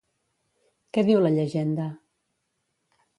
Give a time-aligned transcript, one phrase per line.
[0.97, 1.85] Què diu la llegenda?